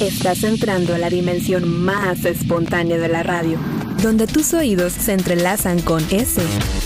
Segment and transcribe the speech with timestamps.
[0.00, 3.58] Estás entrando a la dimensión más espontánea de la radio,
[4.02, 6.40] donde tus oídos se entrelazan con ese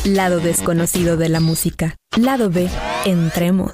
[0.04, 1.94] lado desconocido de la música.
[2.16, 2.68] Lado B,
[3.04, 3.70] entremos.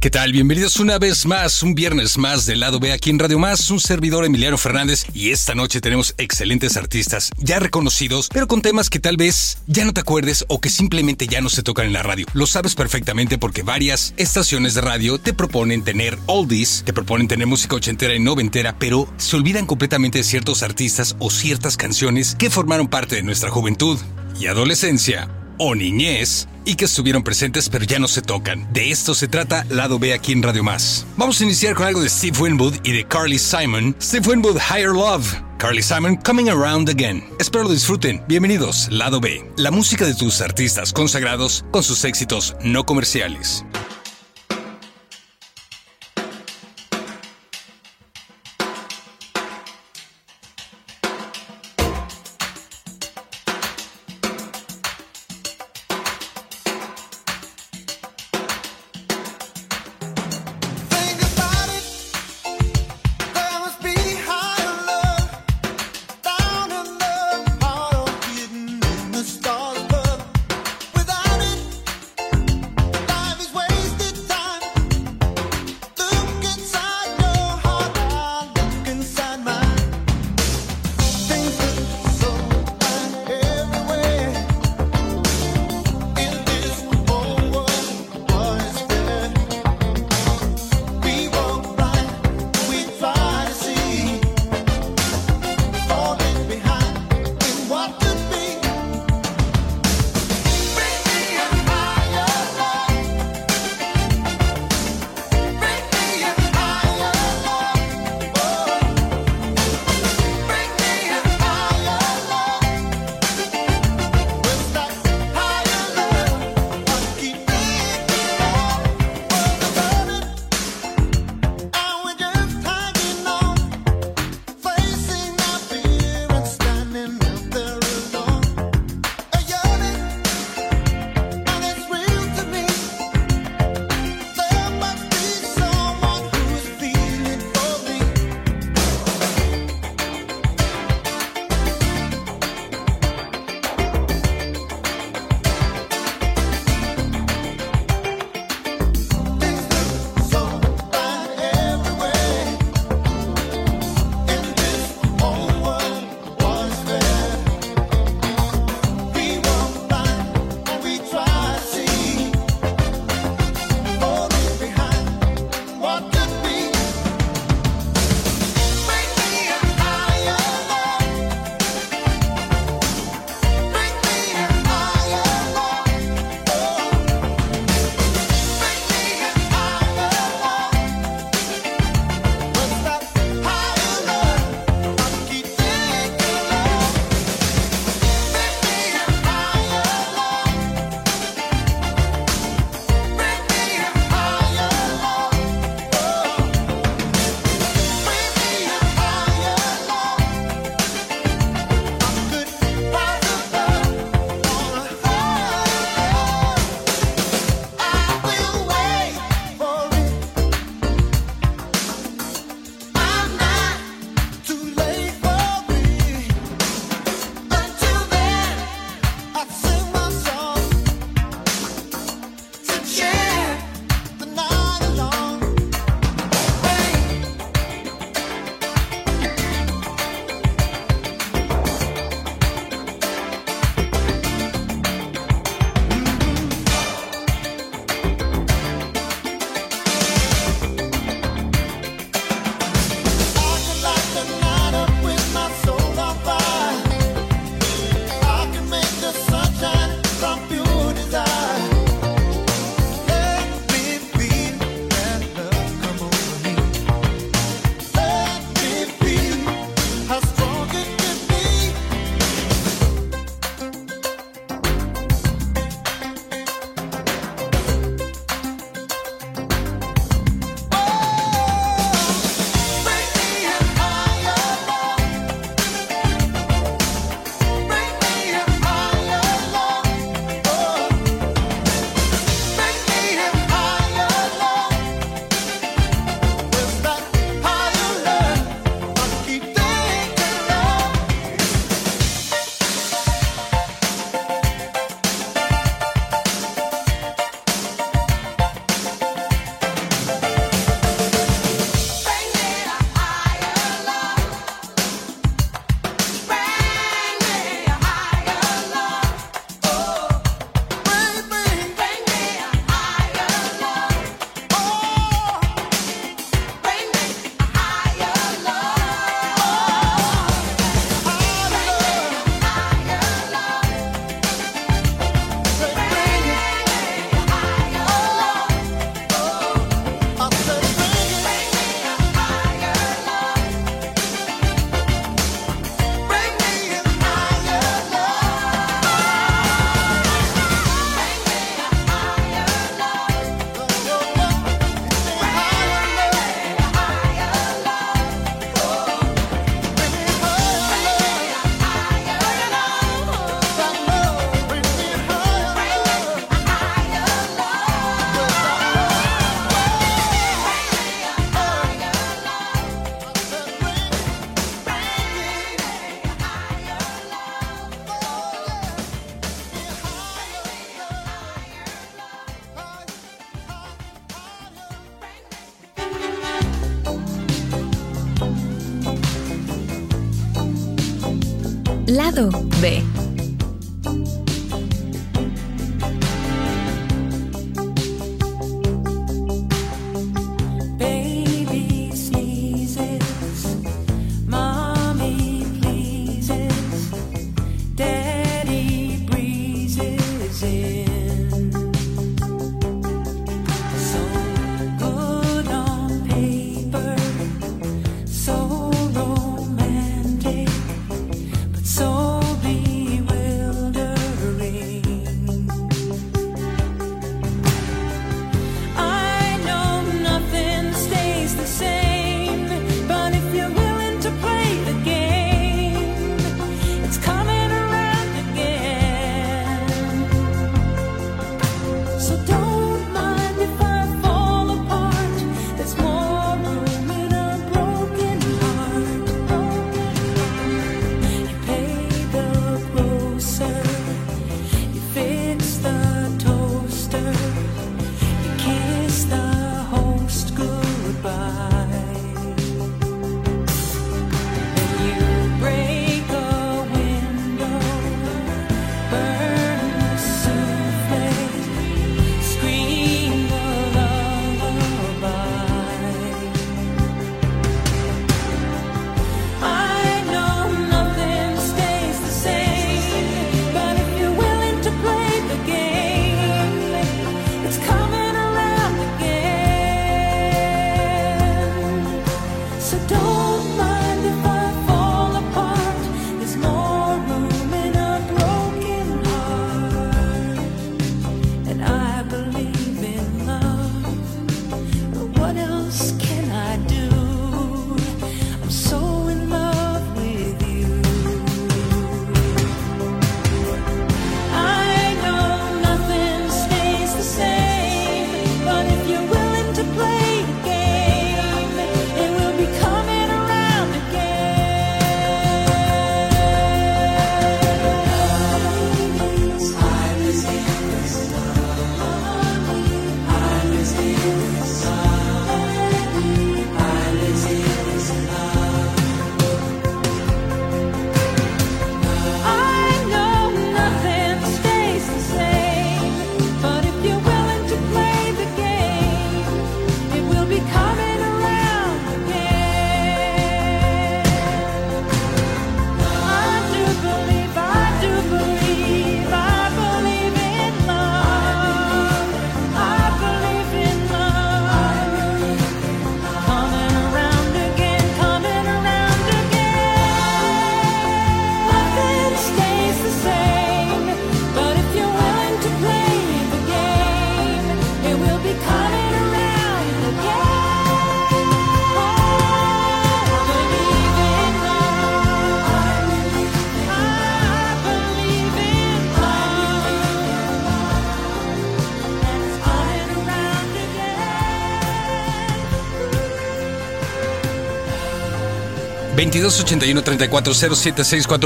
[0.00, 0.32] ¿Qué tal?
[0.32, 3.80] Bienvenidos una vez más, un viernes más del lado B aquí en Radio Más, un
[3.80, 8.98] servidor Emiliano Fernández y esta noche tenemos excelentes artistas ya reconocidos, pero con temas que
[8.98, 12.02] tal vez ya no te acuerdes o que simplemente ya no se tocan en la
[12.02, 12.24] radio.
[12.32, 17.46] Lo sabes perfectamente porque varias estaciones de radio te proponen tener oldies, te proponen tener
[17.46, 22.48] música ochentera y noventera, pero se olvidan completamente de ciertos artistas o ciertas canciones que
[22.48, 23.98] formaron parte de nuestra juventud
[24.40, 25.28] y adolescencia
[25.60, 28.66] o niñez y que estuvieron presentes pero ya no se tocan.
[28.72, 31.06] De esto se trata Lado B aquí en Radio Más.
[31.16, 33.94] Vamos a iniciar con algo de Steve Winwood y de Carly Simon.
[34.00, 35.34] Steve Winwood Higher Love.
[35.58, 37.22] Carly Simon Coming Around Again.
[37.38, 38.22] Espero lo disfruten.
[38.26, 39.44] Bienvenidos, Lado B.
[39.58, 43.64] La música de tus artistas consagrados con sus éxitos no comerciales.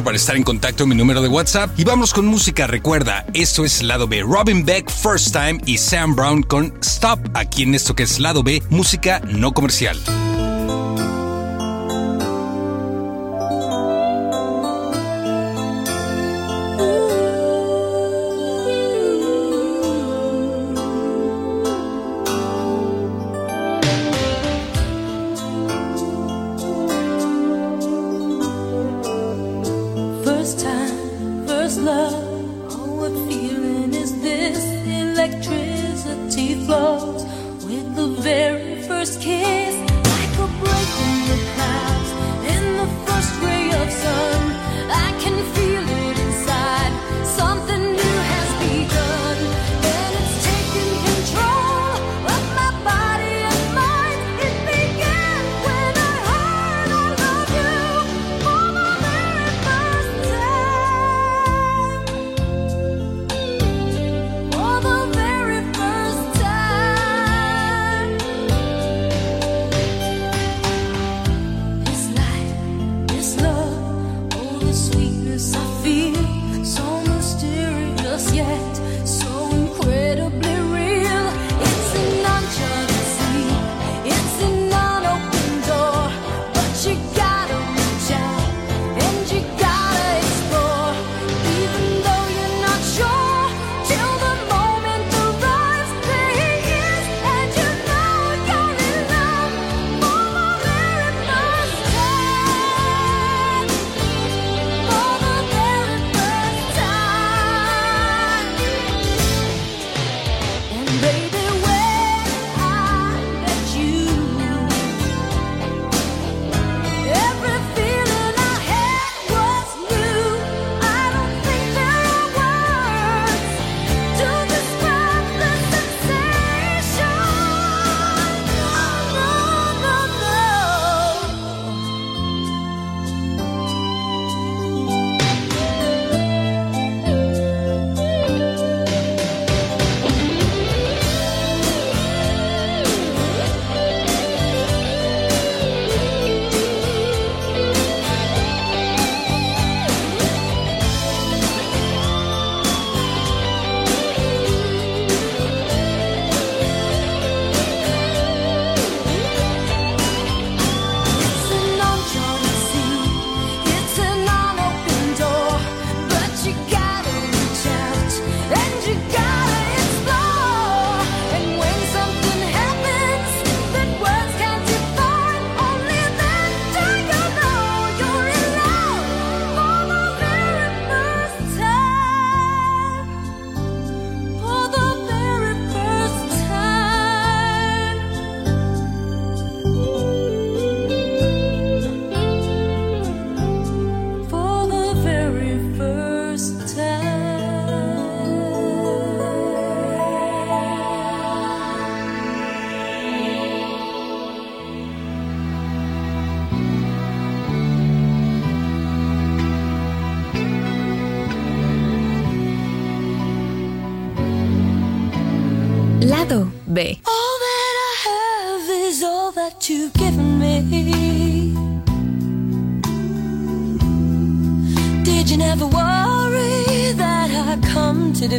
[0.03, 1.71] Para estar en contacto, mi número de WhatsApp.
[1.79, 4.23] Y vamos con música, recuerda, esto es Lado B.
[4.23, 8.43] Robin Beck, First Time y Sam Brown con Stop, aquí en esto que es Lado
[8.43, 9.99] B, música no comercial.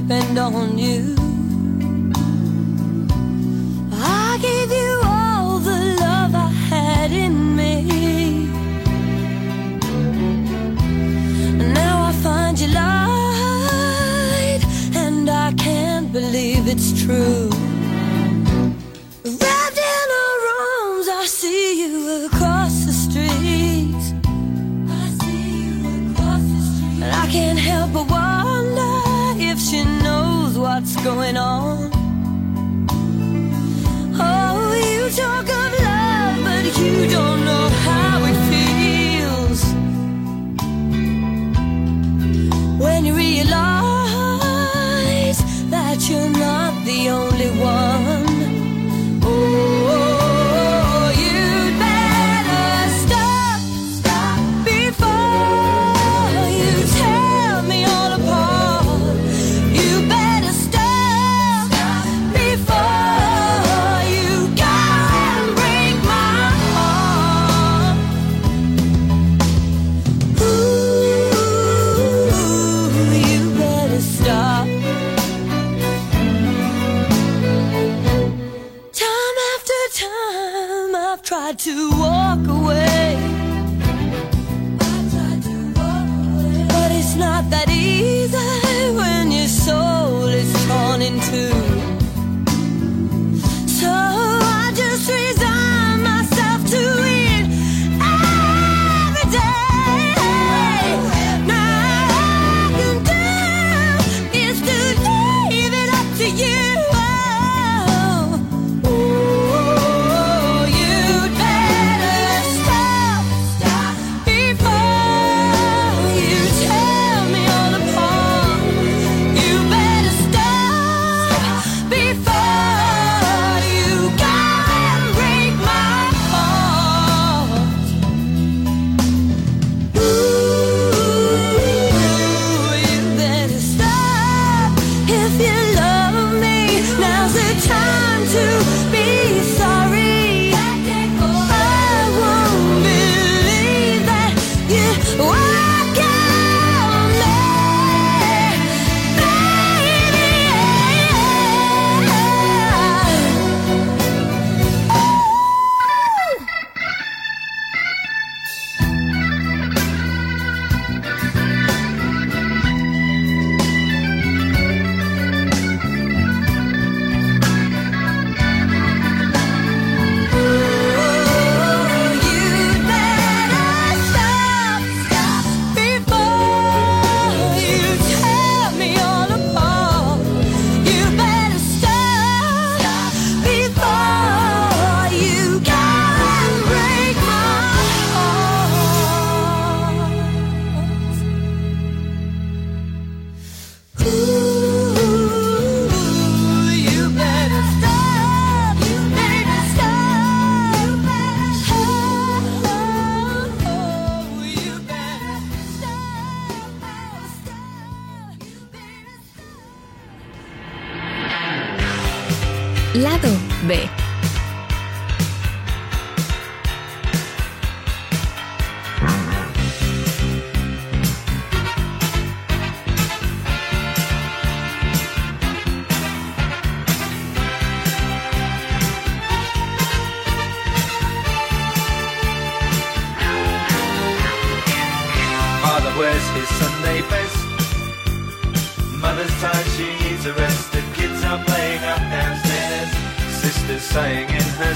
[0.08, 1.05] depend on you.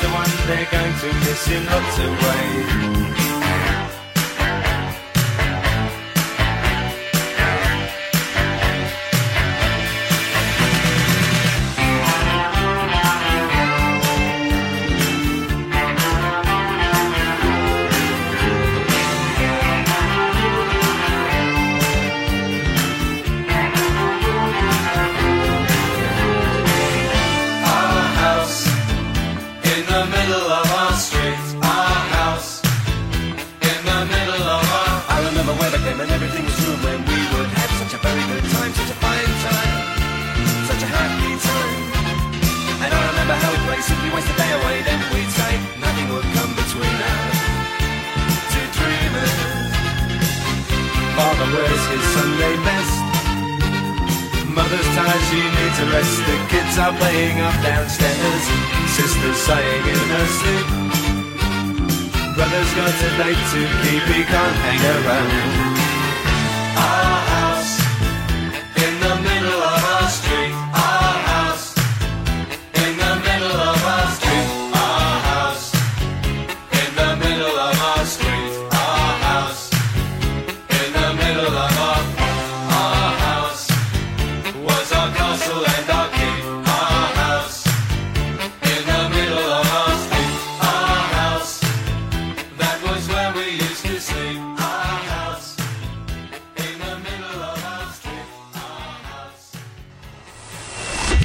[0.00, 3.27] the one they're going to miss in lots of ways.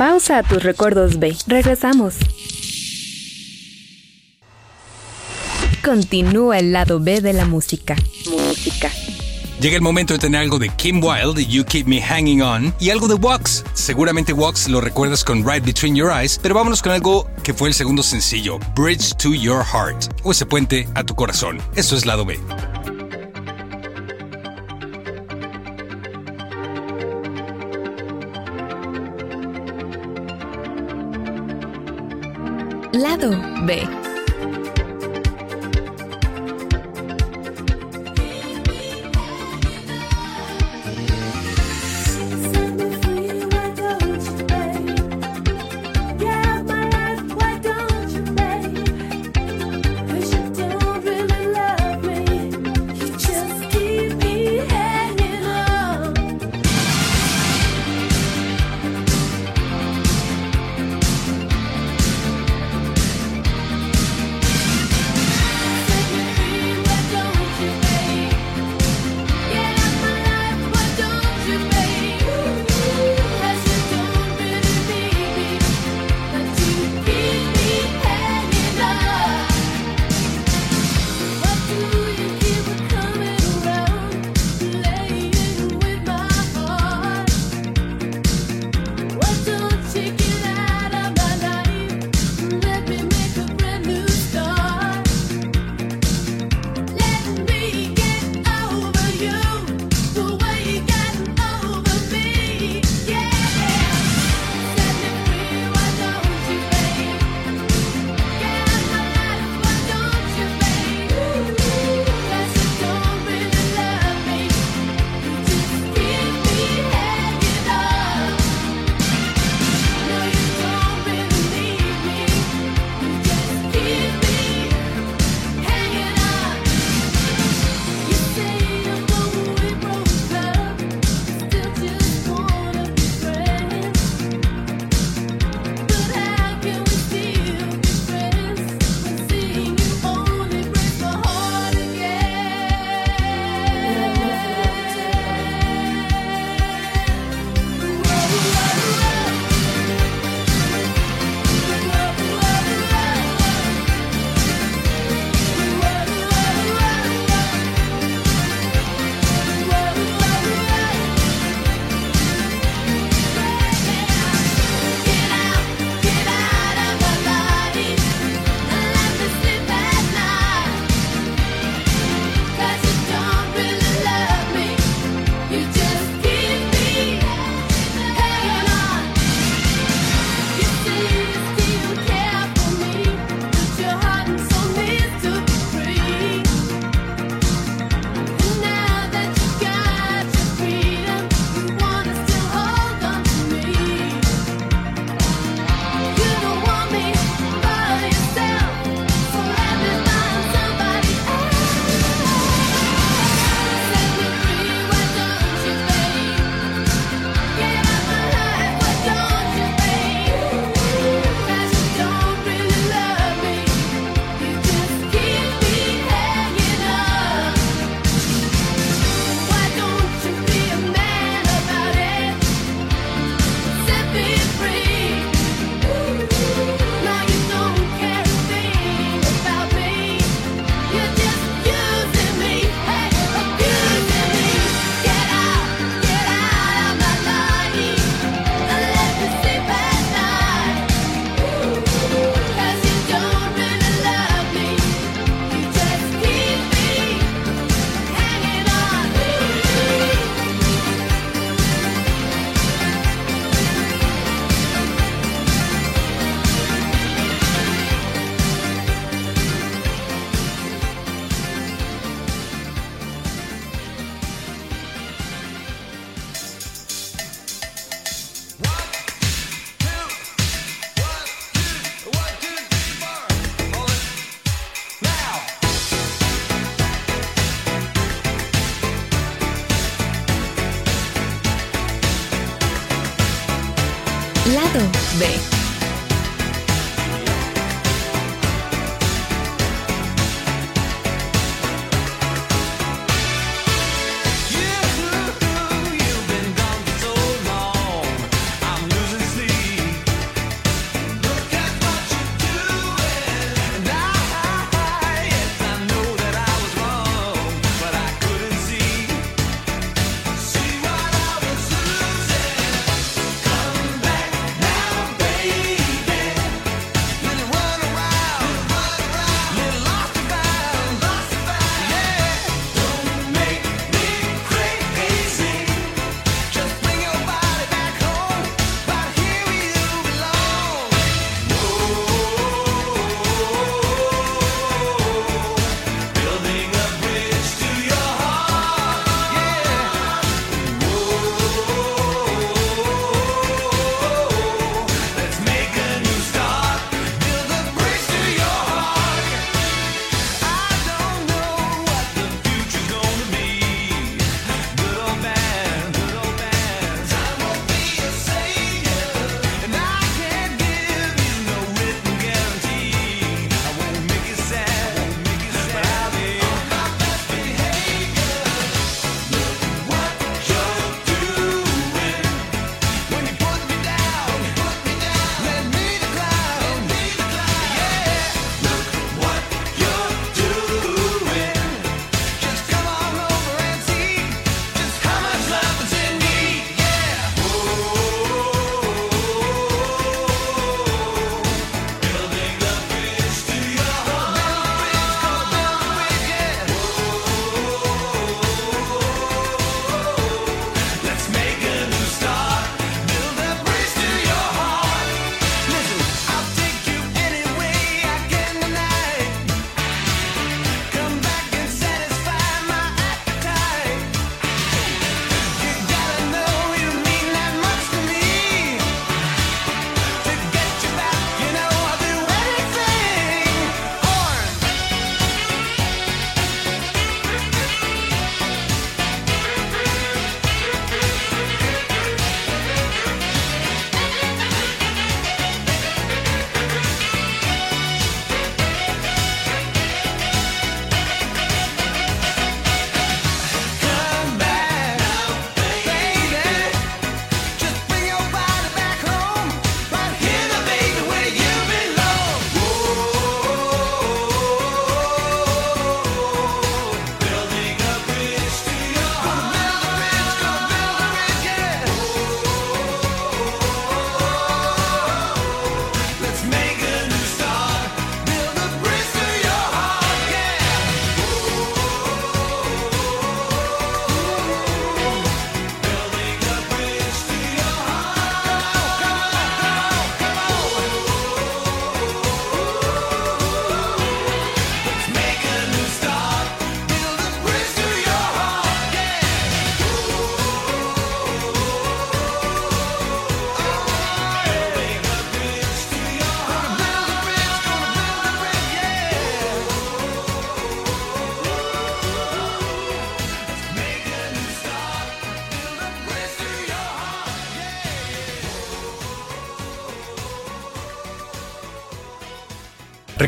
[0.03, 1.33] Pausa a tus recuerdos B.
[1.47, 2.15] Regresamos.
[5.81, 7.95] Continúa el lado B de la música.
[8.29, 8.91] Música.
[9.61, 12.89] Llega el momento de tener algo de Kim Wilde, You Keep Me Hanging On, y
[12.89, 13.63] algo de Wax.
[13.75, 17.69] Seguramente Wax lo recuerdas con Right Between Your Eyes, pero vámonos con algo que fue
[17.69, 21.61] el segundo sencillo, Bridge to Your Heart, o ese puente a tu corazón.
[21.77, 22.41] Eso es lado B.
[33.23, 34.02] B.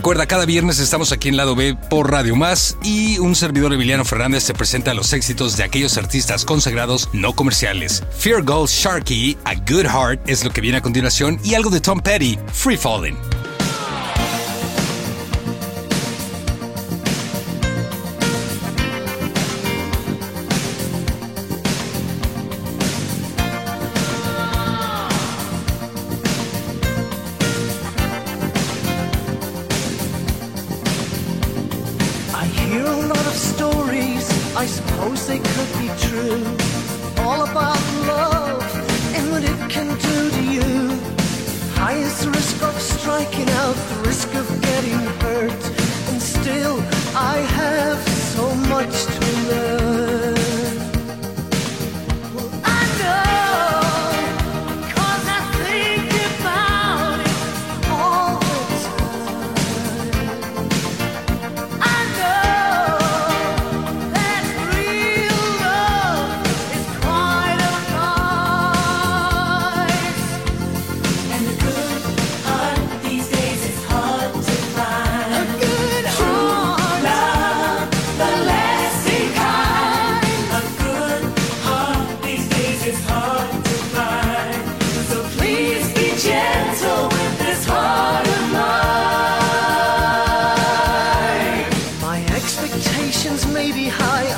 [0.06, 4.06] Recuerda, cada viernes estamos aquí en Lado B por Radio Más y un servidor Emiliano
[4.06, 8.04] Fernández te presenta los éxitos de aquellos artistas consagrados no comerciales.
[8.16, 11.82] Fear Gold Sharky, A Good Heart es lo que viene a continuación y algo de
[11.82, 13.35] Tom Petty, Free Falling.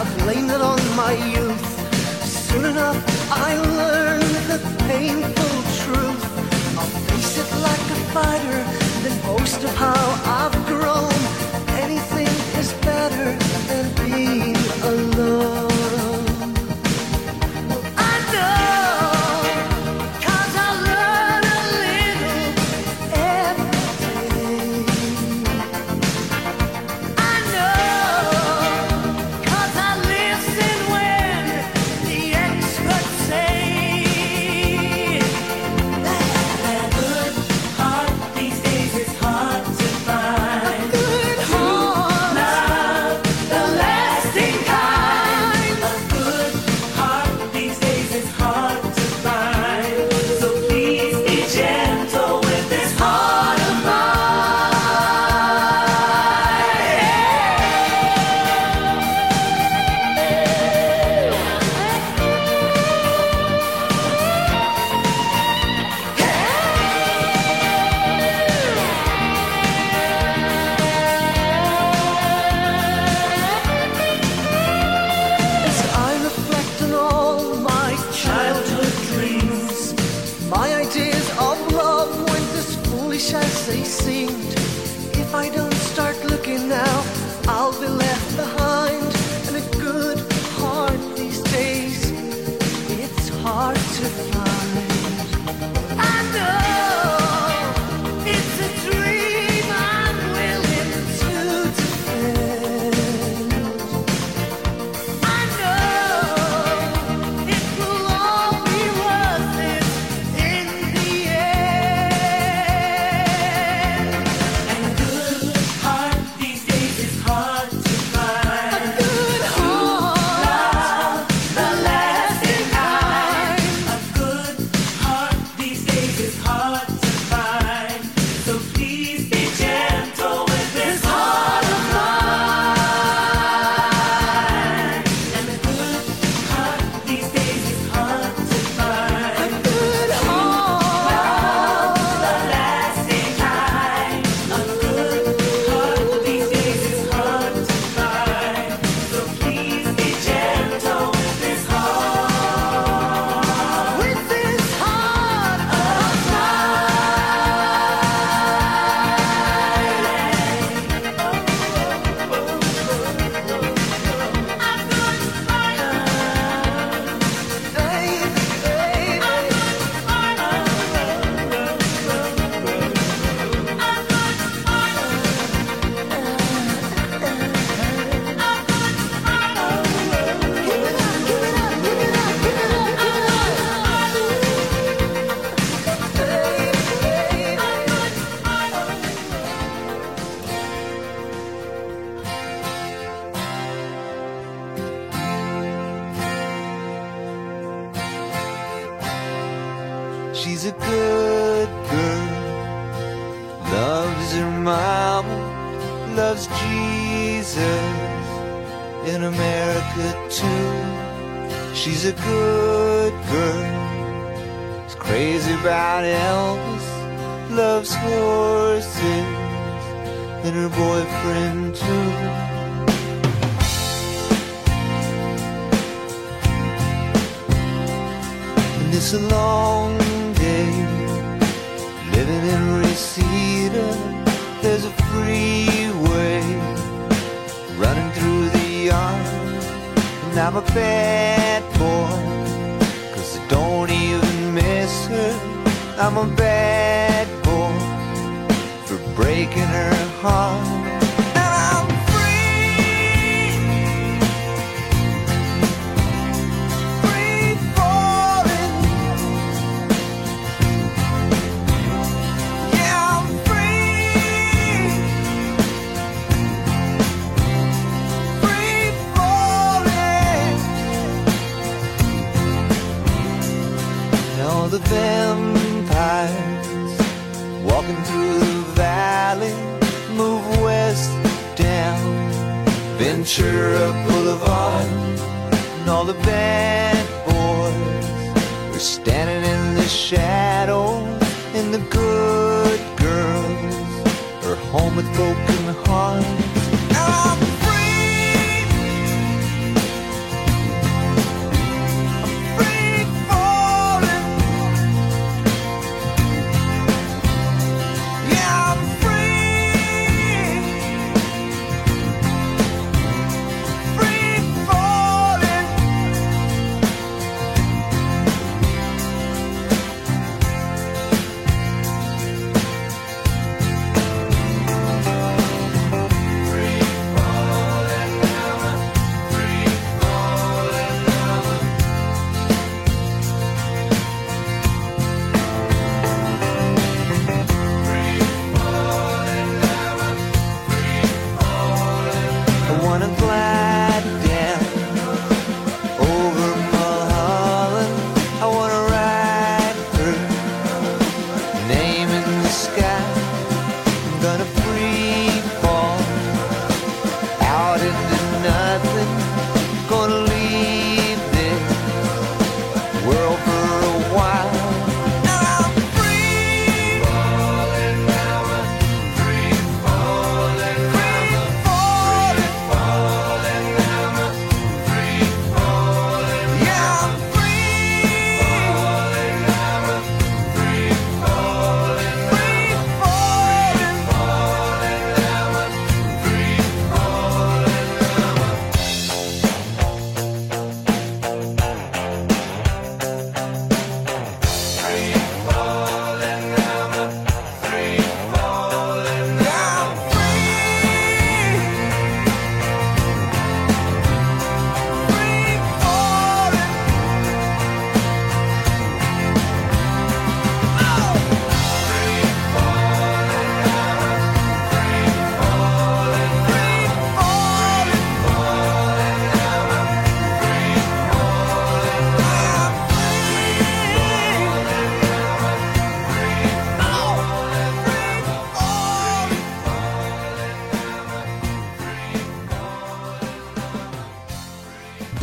[0.08, 1.68] I've blamed it on my youth.
[2.24, 2.98] Soon enough,
[3.30, 6.24] I learned the painful truth.
[6.78, 8.64] I'll face it like a fighter,
[9.04, 11.17] then boast of how I've grown.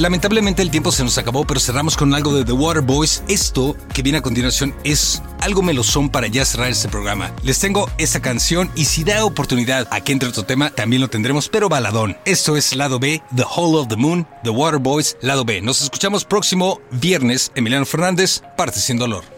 [0.04, 3.22] Lamentablemente el tiempo se nos acabó, pero cerramos con algo de The Water Boys.
[3.26, 7.32] Esto que viene a continuación es algo melosón para ya cerrar este programa.
[7.42, 11.08] Les tengo esa canción y si da oportunidad a que entre otro tema, también lo
[11.08, 12.18] tendremos, pero baladón.
[12.26, 15.62] Esto es lado B, The Hole of the Moon, The Water Boys, lado B.
[15.62, 17.50] Nos escuchamos próximo viernes.
[17.54, 19.33] Emiliano Fernández, parte sin dolor.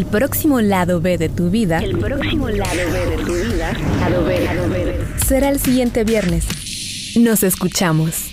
[0.00, 1.80] El próximo lado B de tu vida.
[1.80, 3.70] El próximo lado B de tu vida.
[4.00, 4.96] Lado B, lado B.
[5.26, 6.46] Será el siguiente viernes.
[7.16, 8.29] Nos escuchamos.